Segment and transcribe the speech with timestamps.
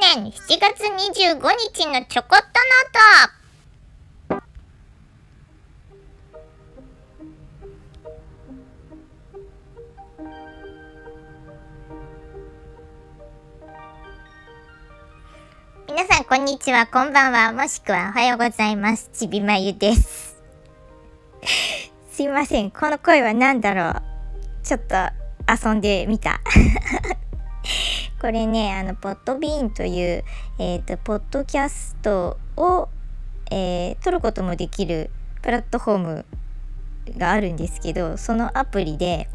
[0.00, 1.40] 年7月25
[1.74, 4.42] 日のちょこっとノート
[15.88, 19.10] 皆さんこんにちは、こんばんは、もしくはおはようございます。
[19.12, 20.42] ちびまゆです。
[22.10, 24.02] すいません、この声は何だろう。
[24.62, 24.94] ちょっと
[25.46, 26.40] 遊んでみた。
[28.20, 30.24] これね、あの、ポッドビーンという、
[30.58, 32.88] えっ、と、ポッドキャストを、
[33.50, 35.10] えー撮ることもできる
[35.42, 36.24] プラットフォーム
[37.18, 39.28] があるんですけど、そのアプリで、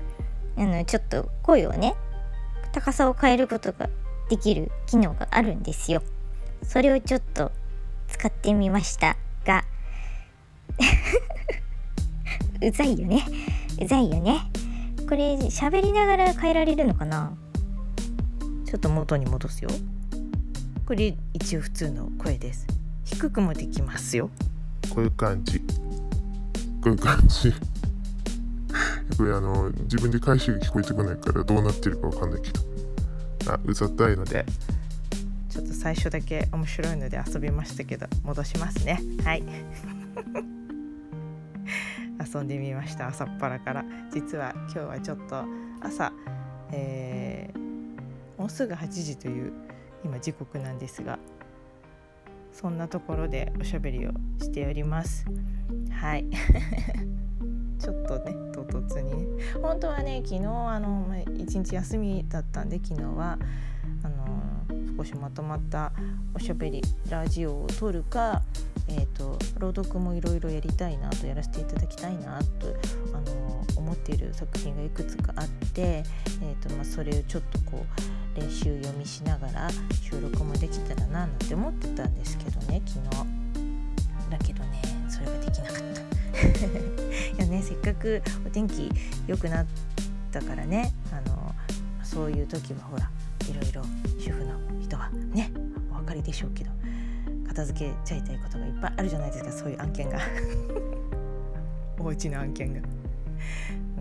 [0.58, 1.96] あの、ちょっと声をね、
[2.72, 3.90] 高さを変えることが
[4.30, 6.02] できる機能があるんですよ。
[6.64, 7.52] それをちょっと
[8.08, 9.64] 使ってみましたが、
[12.62, 13.24] うざいよね。
[13.82, 14.40] うざいよね。
[15.08, 17.34] これ喋りながら変えられるのかな？
[18.72, 19.70] ちょっと元に戻すよ。
[20.88, 22.66] これ一応普通の声です。
[23.04, 24.30] 低くもできますよ。
[24.96, 25.60] こういう感じ。
[25.60, 25.66] こ
[26.86, 27.54] ういう感じ。
[29.18, 32.62] これあの自分で回収聞こえてこないからどうなってるかわかんないけど。
[33.52, 34.46] あうざったいので。
[35.50, 39.02] ちょっと最初だけ面白いので遊びましたけど戻しますね。
[39.26, 39.44] はい。
[42.34, 43.84] 遊んでみました朝っぱらから。
[44.14, 45.44] 実は今日はちょっと
[45.82, 46.14] 朝
[46.72, 47.61] えー
[48.42, 49.54] もうすぐ8時という
[50.04, 51.20] 今時刻なんですが
[52.52, 55.26] そんなところでおしゃべりをしております。
[55.92, 56.26] はい。
[57.78, 59.38] ちょっとね唐突に。
[59.38, 61.06] ね本当はね昨日あの
[61.38, 63.38] 一日休みだったんで昨日は
[64.02, 64.42] あの
[64.98, 65.94] 少しまとまった
[66.34, 66.82] おしゃべり
[67.12, 68.42] ラジオを撮るか、
[68.88, 72.76] えー、と朗読もいろいろやりたいなとやらせていただきたいなと
[73.14, 79.70] あの思っている作品がいくつかあって、えーとまあ、それをちょっとこう練習読みしながら
[80.02, 83.42] 収録もできたらななんて思ってたんですけどね昨日。
[84.30, 86.02] だけどねそれができなかった。
[87.36, 88.90] いやねせっかくお天気
[89.28, 89.66] 良くなっ
[90.32, 91.54] たからねあの
[92.04, 93.10] そういう時はほら
[93.50, 93.82] いろいろ
[94.20, 95.52] 主婦の人はね
[95.92, 96.72] お分かりでしょうけど
[97.48, 100.20] 片付けちゃいたいことがいっぱいあるじゃないですかそういう案件が
[102.00, 102.82] お家の案件が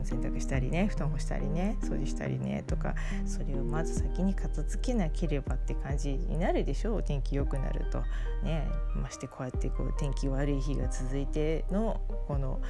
[0.04, 2.94] 洗濯したりね布団干したりね掃除したりねとか
[3.26, 7.02] それをまず先に片付けなければって感じになるでしょう。
[7.02, 8.02] 天気良くなると。
[8.42, 12.60] ねましてこうやってこう天気悪い日が続いてのこの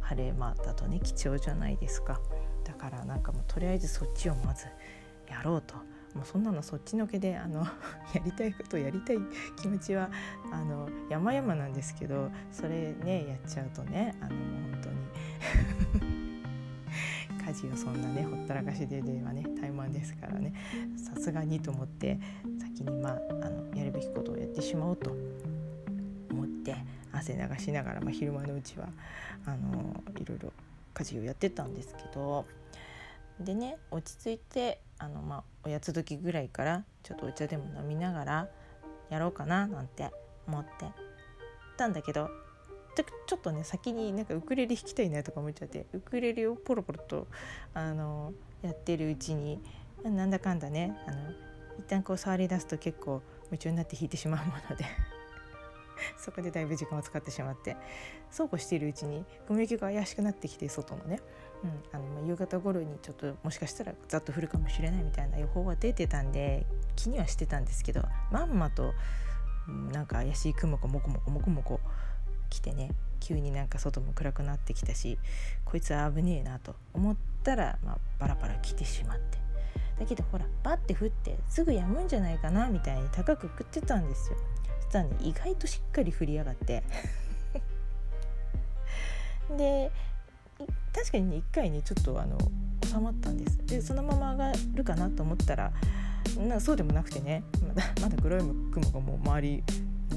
[0.00, 2.20] 晴れ間だとね貴重じゃないですか。
[2.64, 4.66] だからなんかもうとりあえずそっちをまず
[5.28, 5.74] やろうと。
[6.16, 7.60] もうそんなのそっちのけであの
[8.14, 9.18] やりたいことやりたい
[9.60, 10.08] 気持ちは
[10.50, 14.80] あの山々なんですけどそれねやっちゃうとねあの本
[16.00, 16.15] 当に。
[17.46, 20.52] 家事をそんなねほったらかしでではね怠慢ですからね。
[20.96, 22.18] さすがにと思って
[22.58, 25.14] 先にまああのやるべきことをやってしまおうと
[26.30, 26.74] 思って
[27.12, 28.88] 汗流しながら、まあ、昼間のうちは
[29.46, 30.52] あのいろいろ
[30.94, 32.44] 家事をやってたんですけど
[33.40, 38.48] でね落ち着いてあの、まあ、おやつ時ぐらいからちょっとお茶でも飲みながら
[39.10, 40.10] やろうかななんて
[40.48, 40.86] 思って
[41.76, 42.28] たんだけど
[43.04, 47.26] ちょっとね先になんかウクレレ弾きたいなとか思っちゃってウクレレをポロポロと
[47.74, 49.60] あのやってるうちに
[50.04, 51.18] なんだかんだねあの
[51.78, 54.84] 一旦こう触り出すと結構夢中になって弾いてしまうもので
[56.16, 57.76] そこでだいぶ時間を使ってしまって
[58.30, 61.20] そうこうしているうちに雲行きが怪しくなってきて外のね、
[61.64, 68.94] うん、あのまあ夕方頃にちょっともしかしたらざっと降るかもしれないみたいな予報は出てたんで気にはしてたんですけどまんまと、
[69.68, 71.80] うんなんか怪しい雲がもこもこもこもこ
[72.48, 72.90] 来てね
[73.20, 75.18] 急になんか外も暗くなってきたし
[75.64, 79.38] こいつは危ねえなと思ったら、まあ、バラバラ来てしまって。
[79.98, 84.36] だけどほらバッて降ってすぐ止むんじゃないかなみたいに高く食ってたんですよ。
[84.80, 86.82] そしたらね意外としっかり降りやがって。
[89.56, 89.90] で
[90.94, 92.38] 確かにね一回ねちょっとあの
[92.84, 93.58] 収まったんです。
[93.66, 95.72] でそのまま上がるかなと思ったら
[96.36, 99.64] なそうでもなくてねまだまだ黒い雲がもう周り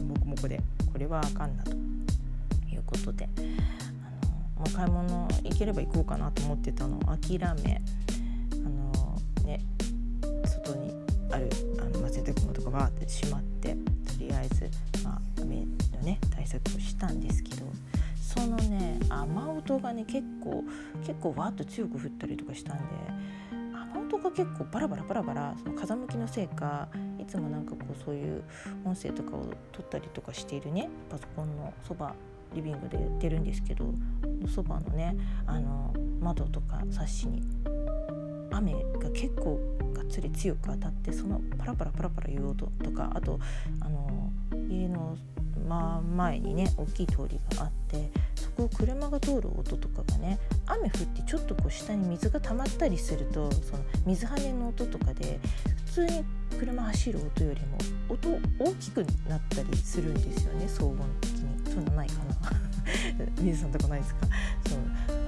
[0.03, 0.61] もこもこで
[0.91, 1.71] これはあかんなと。
[2.89, 7.81] ことであのもう買い物行ければ行こうかなと思ってたのを諦め
[8.53, 9.61] あのね
[10.45, 10.93] 外に
[11.31, 11.49] ある
[11.79, 13.77] あのまあ洗濯物とかバーってしまってと
[14.19, 14.69] りあえず、
[15.03, 15.65] まあ、雨の
[16.03, 17.65] ね対策をしたんですけど
[18.19, 20.63] そのね雨音がね結構
[21.05, 22.83] 結構わっと強く降ったりとかしたんで
[23.51, 26.87] 雨音が結構バラバラバラバラその風向きのせいか
[27.19, 28.43] いつもなんかこうそういう
[28.85, 32.13] 音声とかを撮ったりとかしているねパソコンのそば
[32.53, 33.93] リビングでやってるんですけど
[34.53, 35.15] そばのね
[35.45, 37.43] あの窓とかサッシに
[38.51, 39.59] 雨が結構
[39.93, 43.39] がっつり強く当たってそのパラパラパラパラいう音とかあと
[43.81, 44.31] あの
[44.69, 45.17] 家の
[45.67, 55.39] 真前にね大きい通りがあってそこを車が通る音とかがね雨降ってちょっとこう下に水が溜まったりするとその水はねの音とかで
[55.85, 56.25] 普通に
[56.59, 57.77] 車走る音よりも
[58.09, 58.29] 音
[58.59, 61.38] 大きくなったりするんですよね騒音的
[61.79, 62.51] そういうのないかな。
[63.41, 64.27] 水さんとこないですか？
[64.67, 64.79] そう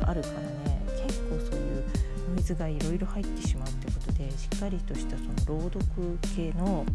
[0.01, 0.33] あるから
[0.69, 1.83] ね結構そういう
[2.33, 5.80] ノイズがいろいろ入ってしまうってことでしっかりとしたその朗読
[6.36, 6.86] 系の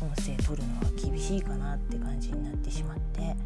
[0.00, 3.36] 音声取るのは厳しいかなって感じになってしまって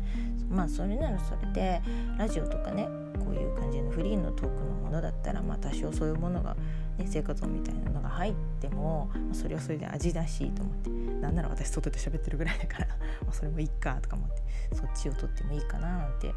[0.48, 1.82] まあそれならそれで
[2.16, 2.88] ラジオとかね
[3.18, 6.56] こういう感じのフリーのトークのものだったらまあ多少そういうものが、
[6.98, 10.98] ね、生活音みたいなのが入っても、まあ、それはそれで味だしと思って。
[11.20, 12.86] なんなら私外で喋ってるぐらいだから
[13.24, 14.42] まあそれもいいかとか思って
[14.74, 16.34] そっちを取ってもいいかななんて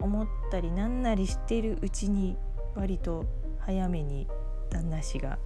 [0.00, 2.36] 思ったりなんなりしてるうちに
[2.74, 3.24] 割と
[3.60, 4.26] 早めに
[4.70, 5.38] 旦那氏が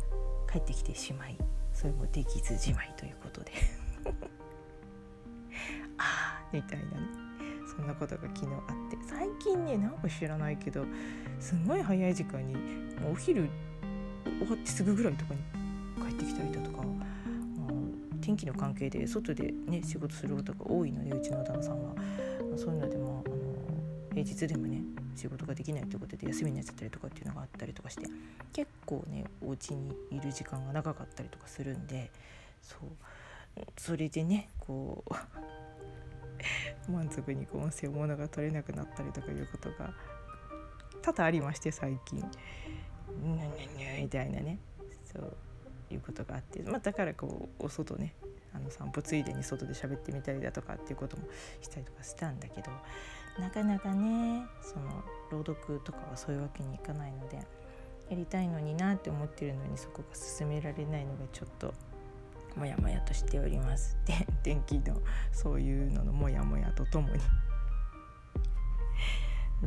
[0.50, 1.36] 帰ってきてしまい
[1.72, 3.52] それもできずじまいということで。
[5.98, 6.90] ああみたいなね
[7.66, 8.96] そんなことが昨日あって。
[9.08, 10.84] 最近ねなんか知らないけど
[11.40, 12.54] すごい早い時間に
[13.10, 13.48] お昼
[14.38, 15.40] 終わってすぐぐらいとかに
[16.10, 16.92] 帰ってきたりだとか、ま
[17.68, 17.72] あ、
[18.20, 21.94] 天気の関係で外でね仕事することが多いのでうちの旦那さんは、
[22.50, 23.36] ま、そういうのでもあの
[24.10, 24.82] 平日でもね
[25.14, 28.06] 仕事ができないということで休みになっちゃったりとかっていうのがあったりとかして
[28.52, 32.10] 結構ねお家にいる時間が長かったりとかするんで
[32.62, 32.80] そう
[33.78, 35.04] それでねこ
[36.88, 39.94] う 満足に音声ものが取れなくなったりとかいうことが
[41.02, 42.22] 多々ありまして最近。
[43.22, 44.58] にゃにゃにゃみたいなね。
[45.04, 45.36] そう
[45.90, 48.14] いうことがあって、まあ、だからこうお外ね。
[48.54, 51.24] あの散歩ついでに外で喋ってみたりだとかっていうことも
[51.60, 52.70] したりとかしたんだけど。
[53.38, 57.36] なかなかねその朗読とかはそういうわけにいかないので
[58.08, 61.74] やりたいのになって思ってるのにそこが進められないのがちょっと
[62.56, 63.98] モヤモヤとしております。
[64.06, 64.98] で天気の
[65.32, 67.20] そういうののモヤモヤとともに。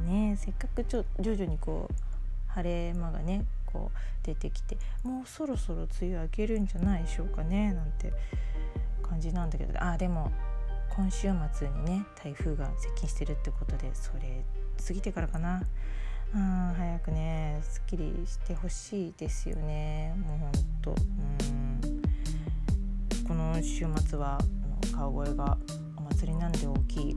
[0.02, 2.09] ねせっかくちょ徐々にこう
[2.50, 8.12] 晴れ間がねこう出てきてもうそろそろ梅雨明けるんじゃないでしょうかねなんて
[9.02, 9.84] 感じなんだけど。
[9.84, 10.32] あでも
[10.90, 14.44] 今週末にね台風が接近してるってことでそれ
[14.86, 15.64] 過ぎてからかな。
[16.36, 20.14] あ早くねすっきりしてほしいですよね。
[20.18, 20.52] もうほん
[20.82, 20.92] と。
[20.92, 20.94] う
[21.46, 22.02] ん。
[23.28, 24.40] この週末は
[24.94, 25.58] 川越が
[25.96, 27.16] お祭りなんで大きい、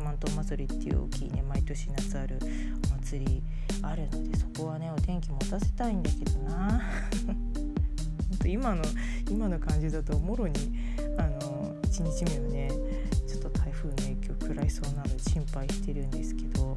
[0.00, 2.38] 万頭祭りっていう大きいね毎年夏ある
[2.92, 3.42] お祭り
[3.82, 6.80] あるのでそこはねお天気持たせたいんだけどな。
[8.46, 8.82] 今の
[9.30, 10.54] 今の感じだともろに
[11.18, 12.70] あの1日目はね
[13.28, 16.76] ちょっと台風の影響食らいそうなので心配してるんですけど本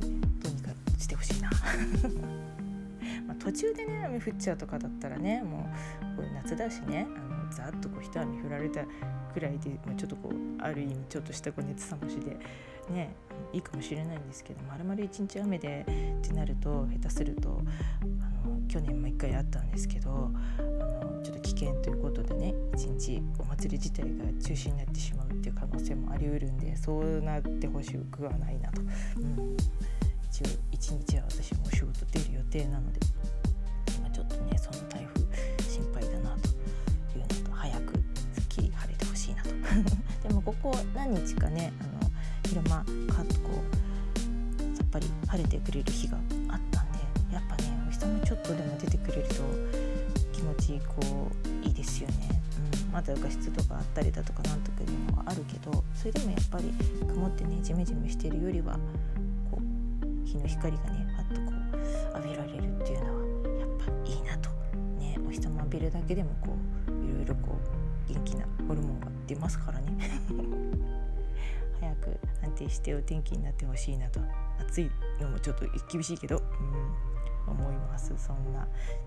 [0.00, 1.50] 当にどうにかしてほしいな。
[3.26, 5.70] ま途中でね雨降っちゃうとかだったらねも
[6.14, 8.84] うこういう夏だしねあのざっとこう一雨降られた
[9.34, 12.36] ぐらいで、まあ、ちょっとこうある意味ちょっとしたこう熱冷ましで
[12.90, 13.14] ね
[13.52, 15.86] いいかもしれないんですけど丸々一日雨で
[16.20, 17.60] ってなると下手すると
[18.20, 20.62] あの去年も1回あったんですけどあ
[21.04, 29.56] のちょっと危険ということでね一日お祭り自体が中止になってしまうっていう可能性もありうるんでそうなってほしくはないなと、うん、
[30.30, 33.00] 一応一日は私もお仕事出る予定なので
[33.98, 35.26] 今ちょっとねその台風
[35.68, 36.17] 心配だ
[40.28, 42.10] でもここ何日かねあの
[42.46, 46.18] 昼間かこうさっぱり晴れてくれる日が
[46.48, 46.98] あったんで
[47.32, 49.34] やっぱねお日様ちょっとでも出てくれると
[50.32, 51.30] 気持ちこ
[51.64, 52.40] ういいですよね。
[52.86, 56.72] うん、まだ画質とかあったりだとかなんとかいうのはあるけどそれでもやっぱり
[57.06, 58.74] 曇ってねジメジメしてるよりは
[59.50, 64.50] こう日の光がねあっとこう浴びられるっていうのはやっぱいいなと
[64.98, 66.54] ねお日様浴びるだけでもこ
[66.88, 67.56] ういろいろこ
[68.08, 68.47] う元気な
[69.28, 69.92] ホルモンが出ますからね。
[71.80, 74.20] 早く安定してお天気になってほしいなと。
[74.60, 76.42] 暑いのもちょっと厳しいけど、
[77.46, 78.12] うん、思います。
[78.18, 78.64] そんな。
[78.64, 78.66] っ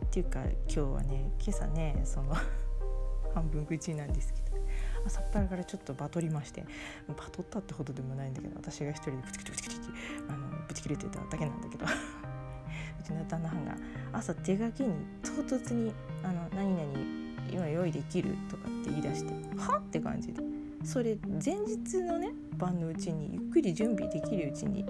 [0.10, 2.36] ていうか今日はね今朝ねその
[3.34, 4.58] 半分口なんですけど
[5.06, 6.66] 朝っぱらからちょっとバトりまして
[7.08, 9.80] バトったってほどでもないんだけど私が一人でブチクチブチクチ
[10.28, 13.78] あのブチ切れてただけなんだけどうちの旦那さんが
[14.12, 17.21] 朝手書きに唐突に「あの何々
[17.52, 20.42] 今用意できる?」とかって言い出して「は?」って感じで
[20.84, 24.86] それ前日のね晩のうちにゆっくり準備できるうちに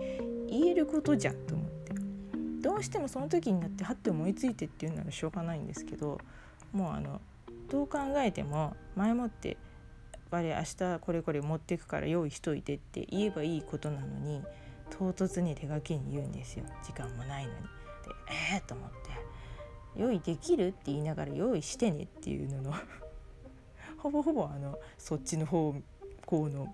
[0.47, 1.93] 言えることじゃんと思って
[2.61, 6.19] どうしてもその時になってはって思いついてっていうならしょうがないんですけど
[6.71, 7.21] もうあの
[7.69, 9.57] どう考えても前もって
[10.31, 14.43] 「あれ明日これこれ持ってくから用意しといて」って言えばいいことなのに
[14.89, 17.57] 唐突に手書きに言うんですよ時間もないのに。
[17.57, 17.67] で
[18.53, 18.95] えー、と思って
[19.95, 22.73] 「用意できる?」って言いながら「用意してね」っていうのの
[23.97, 25.75] ほぼほぼあのそっちの方
[26.25, 26.73] 向の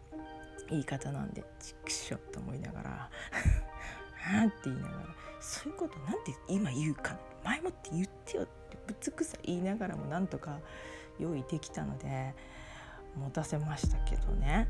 [0.70, 3.10] 言い方なんで「ちくしょ」と思いながら
[4.34, 5.06] 「あん」って言いながら
[5.40, 10.60] 「そういうことなんで今言うか前もって言ってよ」ってぶつくさ言いながらもなんとか
[11.20, 12.34] 用意できたので
[13.16, 14.68] 持たせましたけどね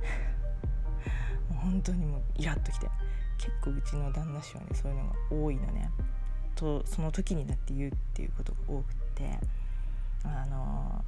[1.49, 2.87] もう本当にもうイラッときて
[3.37, 5.91] 結構うちの旦那氏はねそういうのが多いのね
[6.57, 9.39] とその時になって言うっていうことが多くて
[10.23, 11.05] あの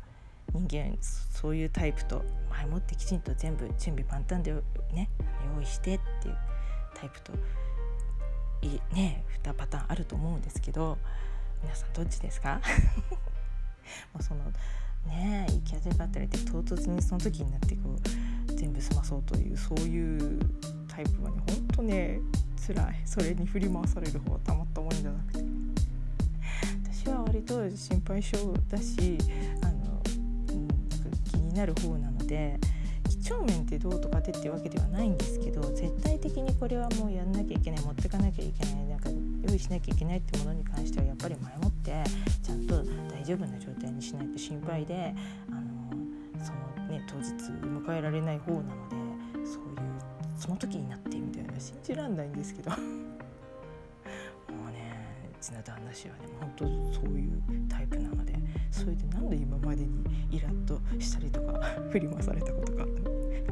[0.53, 4.53] 人間そういうタイプと前もってきちんと全部準備万端で
[4.93, 5.09] ね
[5.55, 6.37] 用意してっていう
[6.95, 7.33] タイプと
[8.61, 10.97] いね2パターンあると思うんですけど
[11.61, 12.61] 皆さんどっちですか？
[14.13, 14.43] もうその
[15.07, 17.97] ね行き当たりばったりで唐突にその時になってこ
[18.47, 20.39] う全部済まそうというそういう
[20.99, 22.19] タイプはねほんとね
[22.67, 23.01] 辛い。
[23.05, 25.43] それに振り回される方はたまったもんじゃなくて。
[26.83, 28.37] 私は割と心配性
[28.67, 29.17] だし
[29.63, 30.01] あの、
[30.49, 32.59] うん、なんか気になる方なので
[33.07, 39.09] 几帳面ってどうとかってっていうわけではないんですけど絶対的にこれはもうやんなきゃいけない持ってかなきゃいけないなんか
[39.47, 42.03] 用意しなきゃいけないってものに関してはやっぱり前もって
[42.43, 45.15] ちゃんと大丈夫な状態にしないと心配で
[45.49, 47.31] あのその、ね、当日
[47.63, 48.98] 迎えられない方なので
[50.39, 51.59] その時になってみたいな。
[51.59, 52.71] 信じらんないんですけど。
[52.71, 52.77] も
[54.69, 58.33] うねうちの旦那氏はね本当そういうタイプなので
[58.71, 61.59] それでなんで今までにイラッとしたりとか
[61.91, 62.85] 振り回されたことが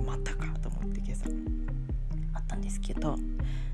[0.06, 1.29] またかと思って今朝。
[2.34, 3.17] あったんですけど。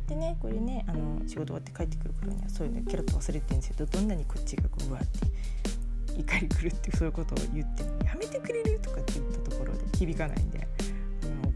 [0.08, 10.83] でねこれねあの仕事終わって帰ってくる頃にはそういうのケロッと忘れてるんですけどどんなにこっちがこううわって怒り狂ってそういうことを言っても「やめてくれる?」とかって言ったところで響かないんで、うん、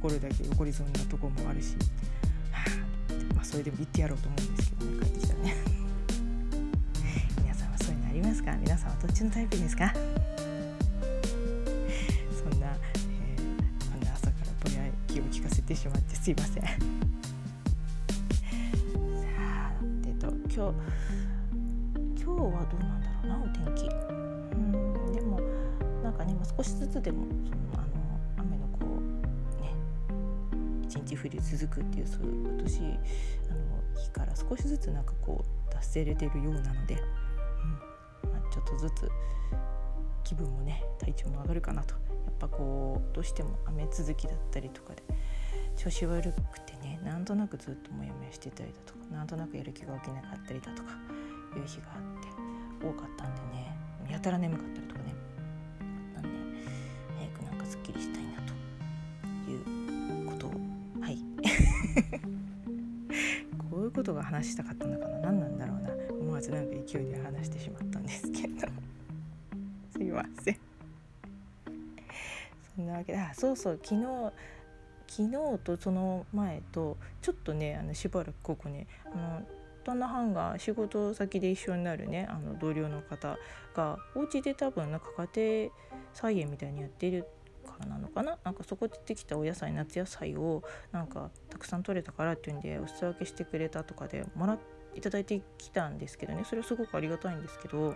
[0.02, 1.76] 怒るだけ怒りそうなとこもあるし、
[3.36, 5.56] まあそれでも言ってやろうと思うんですけどね帰ってきたらね。
[7.42, 8.56] 皆さんはそういうのありますか？
[8.58, 9.94] 皆さんはどっちのタイプですか？
[9.94, 10.00] そ
[12.56, 16.64] んな、えー、こんな朝からぼやきを聞かせてしまってすいません。
[16.64, 16.70] さ
[19.40, 19.72] あ
[20.06, 20.58] えっと今日
[22.24, 23.88] 今日はどうなんだろうなお天気。
[23.88, 25.40] うんでも
[26.04, 27.84] なんかね、まあ、少しずつでもその
[30.88, 32.82] 一日降り続くっていうそういう年
[33.50, 39.10] あの日から少しずつなんかこう達成れてるようなので、うんまあ、ちょっとずつ
[40.24, 41.96] 気分もね体調も上がるかなと。
[41.96, 45.02] やっぱこうどうしても雨続きだったりとかで
[45.76, 50.92] 調子悪くてねなんとなくずっとモヤモヤしてたりだとかなんとなくやる気が起きなかったりだとか
[51.56, 53.76] いう日があって多かったんでね
[54.12, 54.87] やたら眠かったり
[63.72, 65.20] こういうことが話したかったのかな。
[65.20, 65.90] 何なんだろうな。
[66.20, 68.68] 思わずなんか勢いで話してしまったんですけど。
[69.92, 70.58] すいません。
[72.76, 73.20] そんなわけで。
[73.20, 73.80] あそうそう。
[73.84, 74.06] 昨日
[75.08, 79.42] 昨日とその前とちょっとねあのしばらくここねあの
[79.86, 83.38] 旦那班が仕事先で一緒になるねあの同僚の方
[83.74, 85.74] がお家で多分なんか家庭
[86.14, 87.26] 菜園みたいにやってる
[87.78, 88.38] かなのかな？
[88.44, 94.58] なんかそこでできたお野菜夏野菜をなんかたくさん取れたからっていうんでお裾分けしてくれたとかでもら
[94.96, 96.44] いただいてきたんですけどね。
[96.44, 97.96] それはすごくありがたいんですけど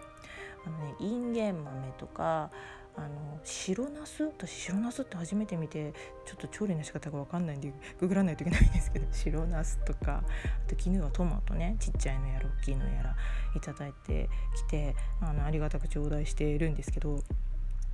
[0.66, 2.52] あのねインゲン豆とか
[2.96, 5.94] あの白ナス私白ナスって初めて見て
[6.26, 11.78] ちょっと調理の仕方が分かんないんでググらないといけないんですけど 白ナスとかあと昨日はトマトね。
[11.80, 13.16] ちっちゃいのやら大きいのやら
[13.56, 17.18] いただいてきてあのありがたく頂戴しているんですけど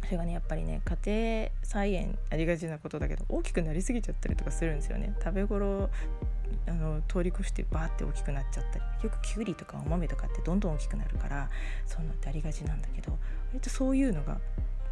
[0.06, 5.14] それがねやっぱりね家庭菜園ありがちなことだけど大きくなりすぎちゃったりとかするんですよね。
[5.24, 5.90] 食べ頃
[6.66, 8.86] あの通り越してバーって大きくなっちゃったり。
[9.04, 11.50] よくきゅうりとかお豆とかってどんどん大きくなるから
[11.86, 13.18] そういうのってありがちなんだけど
[13.50, 14.40] 割とそういうのが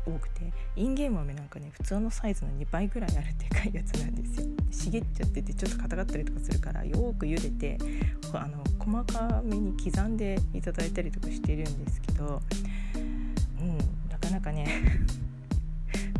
[0.05, 4.47] 多くてインゲン豆なんかね普通のサイズの2倍ぐらいあるでかいやつなんですよ。
[4.69, 7.77] 茂っちゃっててちょっと硬かったりとかするからよく茹でて
[8.33, 12.41] あの細かめに刻んでいただいたりとかしてるんですけど
[13.59, 14.04] うん。
[14.45, 14.67] かね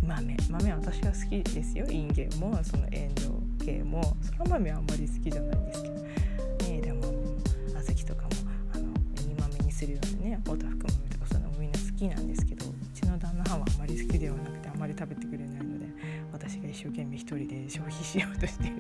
[0.02, 4.02] 豆豆は私は好きですよインゲンもそのエンドウ系も。
[4.22, 5.96] そら豆はあんまり好きじゃないんですけど。
[5.96, 8.30] ねでも小豆とかも
[8.74, 8.84] あの
[9.28, 15.86] いい豆にするようなねおたふく豆とかそういうのもみんな好きなんですけどうちの旦那はあんまり好きではなくてあんまり食べてくれないので
[16.32, 18.76] 私が一生懸命一人で消費しようとしている。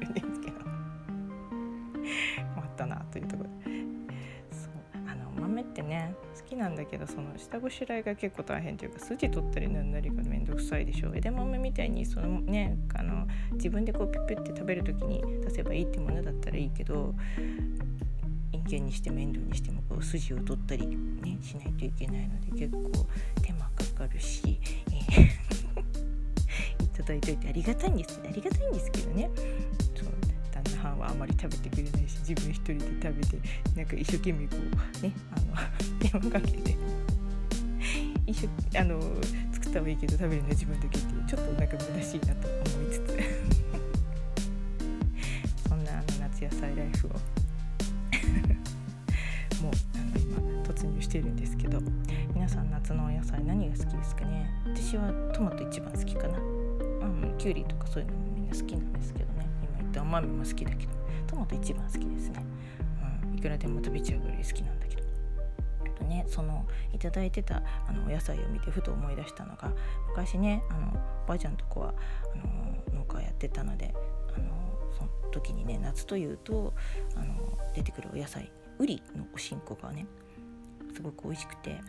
[6.45, 11.17] きなんだけどその下ごしらえが結構大変というか筋取ったりなんなりがめんどくさいでしょう。
[11.17, 17.13] 枝豆みたいにそのねあの自分でこうピュッピュって食べる時に出せばいいってものだったらいいけど
[18.53, 23.05] イン人間にして面倒にしてもこう筋を取ったりねしないといけないので結構
[23.41, 25.25] 手間かかるし、えー
[26.81, 28.21] いただいといてありがたいんです。
[28.23, 29.29] ありがたいんですけどね。
[31.05, 33.37] そう旦那さんまり食べてくれないし自分一人で食べて
[33.75, 34.61] なんか一生懸命こう
[35.03, 35.45] ねあの
[35.99, 36.75] 手間かけて
[38.25, 38.99] 一緒あの
[39.51, 42.57] 作ったはいいけど食べるのは自分だけっていうちょっとなんか虚しいなと思
[42.89, 43.19] いつつ。
[45.69, 47.09] そんなあの夏野菜ライフを
[49.61, 51.79] もうあの今突入してるんですけど
[52.33, 54.49] 皆さん夏のお野菜何が好きですかね？
[54.65, 56.39] 私はトマト一番好きかな。
[56.39, 56.41] う
[57.07, 59.47] んきゅうりとかそういうのもみんな好きなんですけどね。
[59.61, 60.94] 今言った甘みも好きだけど。
[61.35, 62.45] トマト一番好きですね、
[63.27, 65.03] うん、いくらでも食べちゃうぐらい好きなんだけど。
[65.95, 69.71] とねそのいただいてたあのお野菜を見てふと思い出したのが
[70.09, 70.91] 昔ねあの
[71.25, 71.93] おばあちゃんとこは
[72.33, 72.37] あ
[72.93, 73.93] の農家やってたので
[74.35, 74.47] あの
[74.97, 76.73] その時にね夏というと
[77.15, 80.05] あの出てくるお野菜ウリのおしんこがね
[80.93, 81.79] すごく美味しくて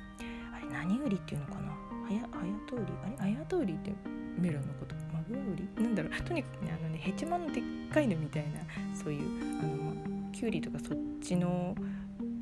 [0.55, 1.96] あれ何ウリっていうのかな？
[2.07, 3.93] はやはやとウリあれはやとウリって
[4.39, 4.95] メロンのこと？
[5.13, 6.23] マグロウリなんだろう？
[6.23, 8.61] とにかくねあのねヘチマのでっかいのみたいな
[8.95, 11.75] そういうあの、まあ、きゅうりとかそっちの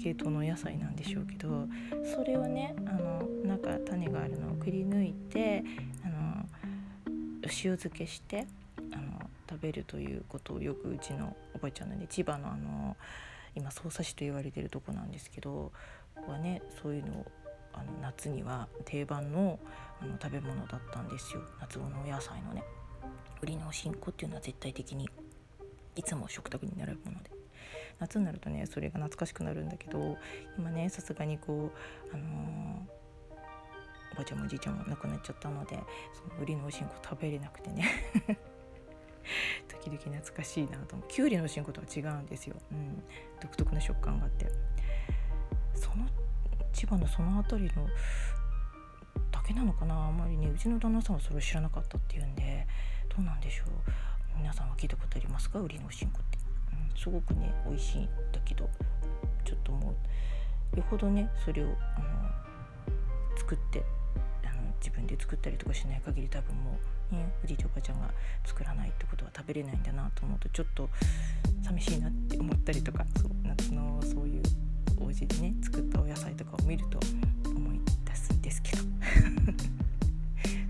[0.02, 1.66] 系統の野菜なんでしょうけど
[2.14, 5.64] それをねあの中種があるのをくり抜いて
[6.04, 6.44] あの
[7.42, 8.46] 塩漬けして
[8.92, 12.96] あの食べるということをよくうちのおばあちゃんのね千葉のあの
[13.54, 15.70] 今匝瑳市と言われてるとこなんですけど
[16.28, 17.26] はねそういうのを
[17.74, 19.58] あの夏には定番の
[20.00, 21.42] あの食べ物だったんですよ。
[21.60, 22.62] 夏のお野菜のね。
[23.42, 25.08] 売りのおしんこっていうのは絶対的に
[25.96, 27.30] いつも食卓に並ぶもので。
[28.00, 30.18] 夏になるとねそれが懐かしくなるんだけど
[30.58, 31.70] 今ねさすがにこ
[32.12, 33.04] うあのー
[34.14, 35.76] おばあちゃんもおじいちゃんも亡くなっちゃったので
[36.12, 37.84] その売りのおしんこ食べれなくてね。
[39.68, 41.08] 時々懐かしいなと思う。
[41.08, 43.02] きゅうりのおしんことは違うんですよ、うん、
[43.40, 44.46] 独特な食感があって。
[45.74, 46.06] その
[46.74, 47.86] 千葉のその辺りの
[49.30, 50.08] だけなのかな？
[50.08, 52.66] あまりねうちの旦那さんはそれを知らなかったっていうんで
[53.08, 53.68] どうなんでしょう？
[54.38, 55.60] 皆さんは聞いたことありますか？
[55.60, 56.38] 売りのおしんこって、
[56.72, 58.68] うん、すごくね美味しいんだけど
[59.44, 59.94] ちょっとも
[60.74, 63.84] うよほどねそれをあの作って
[64.44, 66.78] あの自分で作ったりとかしない限り多分も
[67.12, 68.10] うねおじいちゃんおばちゃんが
[68.44, 70.88] 作らないってことは食べれないんだなと思うとちょっと
[71.62, 74.23] 寂しいなって思ったりとかそう夏のそう
[75.04, 76.98] お家でね作ったお野菜とかを見ると
[77.50, 78.82] 思い出すんですけど。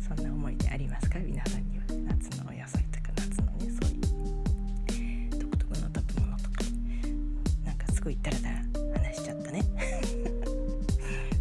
[0.07, 1.18] そんな思い出ありますか？
[1.20, 1.85] 皆さんには。
[2.07, 6.64] 夏のお野菜とか夏のねそういう独特の食べ物とか。
[7.64, 8.57] なんかすごいダラダラ
[9.09, 9.62] 話しちゃったね。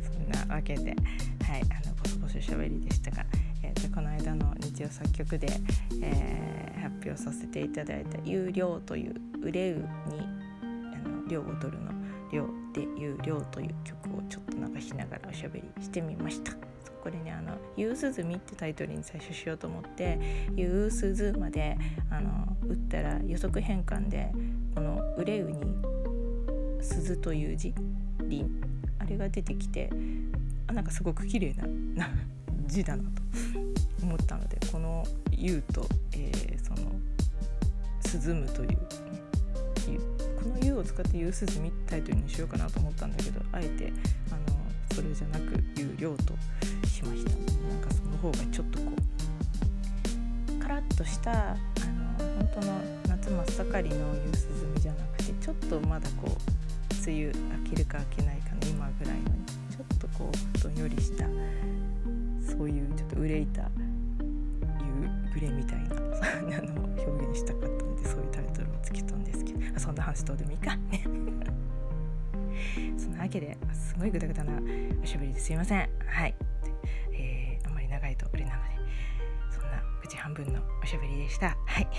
[0.01, 0.95] そんなわけで
[1.41, 3.25] はいあのボソボソしゃべりでしたが、
[3.63, 5.47] えーとこの間の日曜作曲で、
[6.01, 6.53] えー
[6.83, 9.77] 発表させていただいた「有料」という「売れう」
[10.11, 10.27] に
[11.29, 11.91] 量を取るの
[12.33, 16.53] 「量」で「有料」という曲をちょっと流しながらおしゃべりしてみました。
[17.03, 20.17] これね「あの夕涼み」ってタイトルに最初しようと思って
[20.55, 21.77] 「夕涼」まで
[22.09, 24.31] あの打ったら予測変換で
[24.73, 25.75] この「売れう」に
[26.81, 27.73] 「鈴」という字
[28.23, 28.61] 「りん」
[28.99, 29.89] あれが出てきて
[30.67, 31.67] あなんかすごく綺麗な
[32.05, 32.09] な
[32.65, 33.21] 字だなと
[34.01, 36.93] 思ったのでこの「ゆう」と、えーその
[38.25, 38.77] 「涼む」という、
[40.43, 43.93] この「ゆ」を使って「ゆう涼み」タイトルにしようかなと思ったんだけどあえて
[44.29, 44.57] あの
[44.93, 46.33] それじゃなく「有料」と
[46.87, 47.31] しました。
[47.31, 48.91] なんかその方がちょっとこ
[50.59, 51.57] うカラッとしたあの
[52.17, 59.29] 本当の夏真っ盛りの「ゆう涼み」じゃなくてちょっとまだこう梅雨明けるか明けないかの今ぐらいの
[59.71, 61.25] ちょっとこうどんよりした
[62.45, 67.82] そういうちょっと憂いた夕暮れみたいなそんなの表現したかった。
[69.83, 70.71] そんな話どうでもいいか。
[72.97, 74.53] そんなわけですごいグダグダな
[75.01, 75.79] おしゃべりですいません。
[76.05, 76.33] はい、
[77.11, 78.69] えーあんまり長いとあれなので
[79.51, 81.57] そんな口半分のおしゃべりでした。
[81.65, 81.87] はい。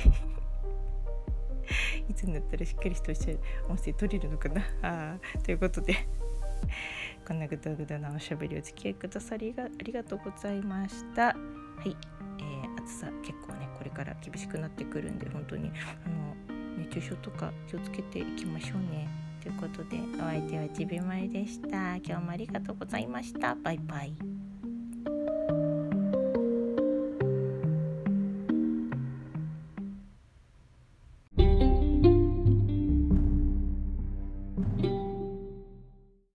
[2.09, 3.33] いつになったらしっかりとした
[3.69, 4.63] 音声取れるのかな。
[4.81, 6.09] あということで
[7.29, 11.27] こんなぐだぐだなおしゃべりお付き合いくださりがありがとうございました。
[11.27, 11.35] は
[11.85, 11.95] い、
[12.39, 15.71] えー暑さ結構ねこれから厳しくなってくるんで本当に
[16.07, 16.35] あの
[16.79, 19.09] 熱中症とか気をつけていきましょうね。
[19.43, 21.97] ということでお相手はちびまりでした。
[21.97, 23.55] 今日もありがとうございました。
[23.55, 24.34] バイバイ。